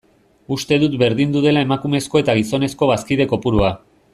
[0.55, 3.71] Uste dut berdindu dela emakumezko eta gizonezko bazkide kopurua.